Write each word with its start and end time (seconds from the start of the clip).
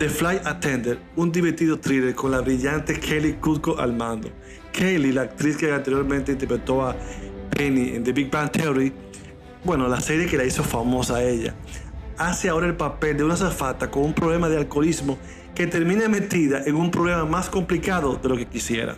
The 0.00 0.08
Flight 0.08 0.46
Attendant, 0.46 0.98
un 1.16 1.30
divertido 1.30 1.78
thriller 1.78 2.14
con 2.14 2.30
la 2.30 2.40
brillante 2.40 2.98
Kelly 2.98 3.34
Kutko 3.34 3.78
al 3.78 3.92
mando. 3.92 4.30
Kelly, 4.72 5.12
la 5.12 5.24
actriz 5.24 5.58
que 5.58 5.70
anteriormente 5.70 6.32
interpretó 6.32 6.86
a 6.86 6.96
Penny 7.50 7.90
en 7.90 8.02
The 8.02 8.12
Big 8.12 8.30
Bang 8.30 8.50
Theory, 8.50 8.94
bueno, 9.62 9.86
la 9.88 10.00
serie 10.00 10.24
que 10.24 10.38
la 10.38 10.44
hizo 10.46 10.62
famosa 10.62 11.16
a 11.16 11.22
ella, 11.22 11.54
hace 12.16 12.48
ahora 12.48 12.66
el 12.66 12.78
papel 12.78 13.18
de 13.18 13.24
una 13.24 13.36
zafata 13.36 13.90
con 13.90 14.04
un 14.04 14.14
problema 14.14 14.48
de 14.48 14.56
alcoholismo 14.56 15.18
que 15.54 15.66
termina 15.66 16.08
metida 16.08 16.62
en 16.64 16.76
un 16.76 16.90
problema 16.90 17.26
más 17.26 17.50
complicado 17.50 18.18
de 18.22 18.26
lo 18.30 18.38
que 18.38 18.46
quisiera. 18.46 18.96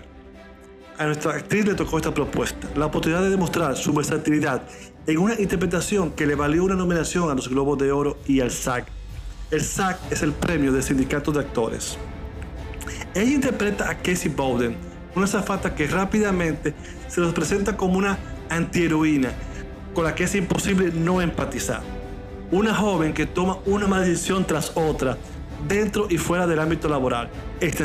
A 0.99 1.07
nuestra 1.07 1.33
actriz 1.33 1.67
le 1.67 1.75
tocó 1.75 1.97
esta 1.97 2.15
propuesta, 2.15 2.69
la 2.77 2.87
oportunidad 2.87 3.23
de 3.23 3.31
demostrar 3.31 3.77
su 3.77 3.93
versatilidad 3.93 4.63
en 5.09 5.19
una 5.19 5.35
interpretación 5.35 6.13
que 6.13 6.29
le 6.29 6.37
valió 6.37 6.63
una 6.63 6.77
nominación 6.77 7.29
a 7.29 7.35
los 7.35 7.49
Globos 7.49 7.77
de 7.79 7.91
Oro 7.91 8.19
y 8.29 8.39
al 8.39 8.53
SAG. 8.53 8.87
El 9.53 9.61
SAG 9.61 9.99
es 10.11 10.23
el 10.23 10.33
premio 10.33 10.73
del 10.73 10.83
sindicato 10.83 11.31
de 11.31 11.41
actores. 11.41 11.99
Ella 13.15 13.35
interpreta 13.35 13.91
a 13.91 13.99
Casey 13.99 14.33
Bowden, 14.35 14.75
una 15.15 15.27
zafata 15.27 15.75
que 15.75 15.87
rápidamente 15.87 16.73
se 17.07 17.21
nos 17.21 17.35
presenta 17.35 17.77
como 17.77 17.99
una 17.99 18.19
antiheroína 18.49 19.31
con 19.93 20.05
la 20.05 20.15
que 20.15 20.25
es 20.25 20.35
imposible 20.37 20.91
no 20.95 21.21
empatizar. 21.21 21.83
Una 22.51 22.75
joven 22.75 23.13
que 23.13 23.27
toma 23.27 23.59
una 23.67 23.87
maldición 23.87 24.47
tras 24.47 24.73
otra 24.75 25.19
dentro 25.69 26.07
y 26.09 26.17
fuera 26.17 26.47
del 26.47 26.59
ámbito 26.59 26.89
laboral. 26.89 27.29
Es 27.61 27.79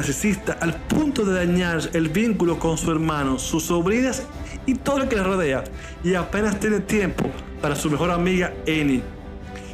al 0.62 0.74
punto 0.74 1.26
de 1.26 1.34
dañar 1.34 1.82
el 1.92 2.08
vínculo 2.08 2.60
con 2.60 2.78
su 2.78 2.90
hermano, 2.92 3.40
sus 3.40 3.64
sobrinas 3.64 4.24
y 4.66 4.76
todo 4.76 5.00
lo 5.00 5.10
que 5.10 5.18
le 5.18 5.24
rodea. 5.24 5.66
Y 6.02 6.16
apenas 6.16 6.62
tiene 6.62 6.80
tiempo 6.80 7.30
para 7.62 7.76
su 7.76 7.92
mejor 7.92 8.12
amiga 8.12 8.54
Annie, 8.66 9.04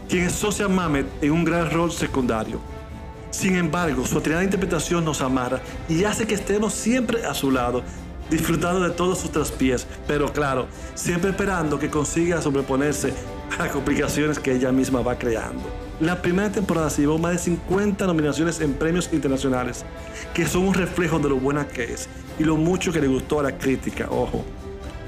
quien 0.07 0.25
es 0.25 0.33
Socia 0.33 0.67
Mamet 0.67 1.05
en 1.21 1.31
un 1.31 1.43
gran 1.43 1.69
rol 1.71 1.91
secundario. 1.91 2.59
Sin 3.31 3.55
embargo, 3.55 4.05
su 4.05 4.19
atinada 4.19 4.43
interpretación 4.43 5.03
nos 5.03 5.21
amarra 5.21 5.59
y 5.89 6.03
hace 6.03 6.27
que 6.27 6.35
estemos 6.35 6.73
siempre 6.73 7.25
a 7.25 7.33
su 7.33 7.49
lado, 7.49 7.81
disfrutando 8.29 8.81
de 8.81 8.91
todos 8.91 9.19
sus 9.19 9.31
traspiés, 9.31 9.87
pero 10.07 10.31
claro, 10.31 10.67
siempre 10.93 11.31
esperando 11.31 11.79
que 11.79 11.89
consiga 11.89 12.41
sobreponerse 12.41 13.13
a 13.59 13.69
complicaciones 13.69 14.39
que 14.39 14.53
ella 14.53 14.71
misma 14.71 15.01
va 15.01 15.17
creando. 15.17 15.63
La 15.99 16.21
primera 16.21 16.51
temporada 16.51 16.89
se 16.89 17.05
más 17.05 17.31
de 17.33 17.37
50 17.37 18.05
nominaciones 18.07 18.59
en 18.61 18.73
premios 18.73 19.09
internacionales, 19.13 19.85
que 20.33 20.45
son 20.45 20.67
un 20.67 20.73
reflejo 20.73 21.19
de 21.19 21.29
lo 21.29 21.37
buena 21.37 21.67
que 21.67 21.85
es 21.85 22.09
y 22.39 22.43
lo 22.43 22.57
mucho 22.57 22.91
que 22.91 22.99
le 22.99 23.07
gustó 23.07 23.39
a 23.39 23.43
la 23.43 23.57
crítica, 23.57 24.07
ojo. 24.09 24.43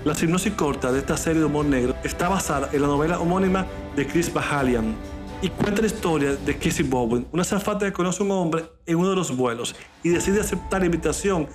La 0.06 0.14
sinopsis 0.14 0.53
corta 0.53 0.92
de 0.92 1.00
esta 1.00 1.17
serie 1.17 1.39
de 1.39 1.48
humor 1.48 1.66
negro 1.66 1.95
está 2.03 2.30
basada 2.30 2.70
en 2.72 2.84
la 2.84 2.88
novela 2.88 3.20
homónima 3.20 3.66
de 3.95 4.06
Chris 4.06 4.31
Bahalian 4.31 4.94
y 5.42 5.50
cuenta 5.50 5.81
la 5.81 5.88
historia 5.88 6.36
de 6.36 6.58
Casey 6.59 6.86
Bowen, 6.88 7.25
una 7.31 7.44
zafata 7.44 7.88
que 7.88 7.92
conoce 7.92 8.22
a 8.22 8.25
un 8.28 8.31
hombre 8.31 8.66
en 8.86 8.97
uno 8.97 9.09
de 9.09 9.16
los 9.16 9.36
vuelos 9.36 9.75
y 10.03 10.09
decide 10.09 10.42
aceptar 10.42 10.81
la 10.81 10.86
invitación 10.86 11.47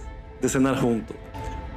de 0.42 0.48
cenar 0.48 0.81
juntos. 0.81 1.17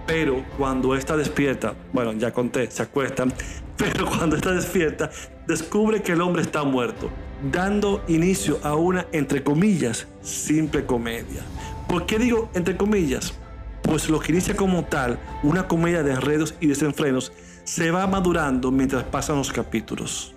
Pero 0.08 0.44
cuando 0.58 0.96
esta 0.96 1.16
despierta, 1.16 1.76
bueno, 1.94 2.12
ya 2.14 2.34
conté, 2.34 2.72
se 2.72 2.82
acuestan, 2.82 3.32
pero 3.78 4.08
cuando 4.08 4.36
está 4.36 4.52
despierta, 4.52 5.12
descubre 5.46 6.02
que 6.02 6.14
el 6.14 6.22
hombre 6.22 6.42
está 6.42 6.64
muerto, 6.64 7.12
dando 7.52 8.04
inicio 8.08 8.60
a 8.64 8.74
una, 8.74 9.06
entre 9.12 9.44
comillas, 9.44 10.08
simple 10.24 10.88
comedia. 10.88 11.44
¿Por 11.88 12.08
qué 12.08 12.18
digo 12.18 12.50
entre 12.56 12.76
comillas? 12.76 13.36
Pues 13.84 14.10
lo 14.10 14.20
que 14.20 14.32
inicia 14.32 14.56
como 14.56 14.84
tal, 14.86 15.20
una 15.44 15.68
comedia 15.68 16.04
de 16.04 16.14
enredos 16.14 16.56
y 16.60 16.68
desenfrenos, 16.68 17.32
se 17.64 17.92
va 17.92 18.08
madurando 18.08 18.72
mientras 18.72 19.04
pasan 19.04 19.38
los 19.38 19.52
capítulos, 19.52 20.34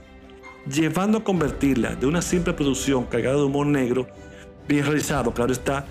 llevando 0.70 1.18
a 1.18 1.24
convertirla 1.24 1.94
de 1.94 2.06
una 2.06 2.22
simple 2.22 2.52
producción 2.52 3.04
cargada 3.04 3.36
de 3.36 3.44
humor 3.44 3.66
negro, 3.66 4.06
bien 4.68 4.84
realizado, 4.84 5.32
claro 5.32 5.52
está, 5.52 5.86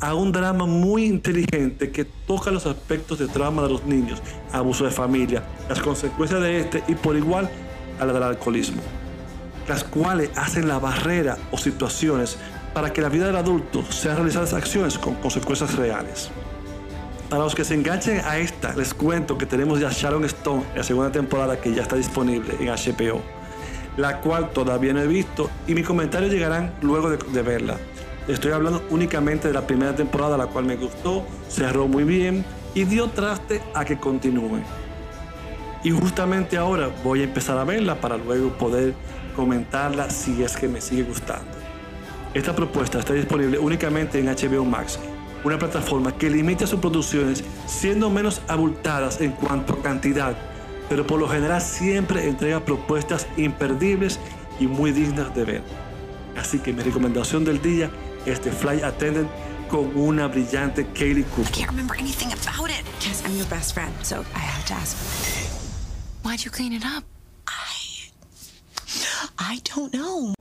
a 0.00 0.14
un 0.14 0.32
drama 0.32 0.64
muy 0.64 1.04
inteligente 1.04 1.90
que 1.90 2.04
toca 2.04 2.50
los 2.50 2.66
aspectos 2.66 3.18
de 3.18 3.26
trauma 3.26 3.62
de 3.62 3.70
los 3.70 3.84
niños, 3.84 4.22
abuso 4.52 4.84
de 4.84 4.90
familia, 4.90 5.42
las 5.68 5.80
consecuencias 5.80 6.40
de 6.40 6.60
este 6.60 6.84
y 6.88 6.94
por 6.94 7.16
igual 7.16 7.50
a 7.98 8.06
la 8.06 8.12
del 8.12 8.22
alcoholismo, 8.22 8.80
las 9.66 9.82
cuales 9.84 10.30
hacen 10.36 10.68
la 10.68 10.78
barrera 10.78 11.36
o 11.50 11.58
situaciones 11.58 12.38
para 12.72 12.92
que 12.92 13.00
la 13.00 13.08
vida 13.08 13.26
del 13.26 13.36
adulto 13.36 13.82
sea 13.90 14.14
realizadas 14.14 14.52
acciones 14.52 14.98
con 14.98 15.14
consecuencias 15.16 15.74
reales. 15.74 16.30
Para 17.28 17.44
los 17.44 17.54
que 17.54 17.62
se 17.62 17.74
enganchen 17.74 18.22
a 18.24 18.38
esta, 18.38 18.74
les 18.74 18.94
cuento 18.94 19.36
que 19.36 19.44
tenemos 19.44 19.78
ya 19.80 19.90
Sharon 19.90 20.24
Stone 20.24 20.64
la 20.74 20.82
segunda 20.82 21.12
temporada 21.12 21.60
que 21.60 21.74
ya 21.74 21.82
está 21.82 21.94
disponible 21.96 22.54
en 22.58 22.68
HBO, 22.68 23.20
la 23.98 24.20
cual 24.22 24.50
todavía 24.50 24.94
no 24.94 25.00
he 25.00 25.06
visto 25.06 25.50
y 25.66 25.74
mis 25.74 25.86
comentarios 25.86 26.32
llegarán 26.32 26.72
luego 26.80 27.10
de, 27.10 27.18
de 27.18 27.42
verla. 27.42 27.76
Estoy 28.28 28.52
hablando 28.52 28.82
únicamente 28.88 29.48
de 29.48 29.54
la 29.54 29.66
primera 29.66 29.94
temporada, 29.94 30.38
la 30.38 30.46
cual 30.46 30.64
me 30.64 30.76
gustó, 30.76 31.26
cerró 31.48 31.86
muy 31.86 32.04
bien 32.04 32.46
y 32.74 32.84
dio 32.84 33.08
traste 33.08 33.60
a 33.74 33.84
que 33.84 33.98
continúe. 33.98 34.62
Y 35.84 35.90
justamente 35.90 36.56
ahora 36.56 36.88
voy 37.04 37.20
a 37.20 37.24
empezar 37.24 37.58
a 37.58 37.64
verla 37.64 38.00
para 38.00 38.16
luego 38.16 38.50
poder 38.56 38.94
comentarla 39.36 40.08
si 40.08 40.42
es 40.42 40.56
que 40.56 40.66
me 40.66 40.80
sigue 40.80 41.02
gustando. 41.02 41.58
Esta 42.32 42.56
propuesta 42.56 42.98
está 42.98 43.12
disponible 43.12 43.58
únicamente 43.58 44.18
en 44.18 44.26
HBO 44.26 44.64
Max, 44.64 44.98
una 45.44 45.58
plataforma 45.58 46.16
que 46.16 46.30
limita 46.30 46.66
sus 46.66 46.80
producciones 46.80 47.44
siendo 47.66 48.10
menos 48.10 48.42
abultadas 48.48 49.20
en 49.20 49.32
cuanto 49.32 49.74
a 49.74 49.82
cantidad, 49.82 50.36
pero 50.88 51.06
por 51.06 51.20
lo 51.20 51.28
general 51.28 51.60
siempre 51.60 52.28
entrega 52.28 52.64
propuestas 52.64 53.26
imperdibles 53.36 54.18
y 54.58 54.66
muy 54.66 54.92
dignas 54.92 55.34
de 55.34 55.44
ver. 55.44 55.62
Así 56.36 56.58
que 56.58 56.72
mi 56.72 56.82
recomendación 56.82 57.44
del 57.44 57.60
día 57.60 57.90
es 58.26 58.40
The 58.40 58.52
Flight 58.52 58.84
Attendant 58.84 59.28
con 59.68 59.96
una 59.96 60.28
brillante 60.28 60.86
Kaylee 60.86 61.24
Cooper. 61.24 61.52
can't 61.52 61.70
remember 61.70 61.96
anything 61.98 62.32
about 62.32 62.70
it. 62.70 62.84
Jess, 63.00 63.22
I'm 63.24 63.36
your 63.36 63.46
best 63.48 63.74
friend, 63.74 63.92
so 64.02 64.24
I 64.34 64.40
have 64.40 64.64
to 64.66 64.74
ask. 64.74 64.96
Why'd 66.24 66.44
you 66.44 66.50
clean 66.50 66.72
it 66.72 66.84
up? 66.84 67.04
I 69.38 69.60
don't 69.64 69.92
know. 69.92 70.34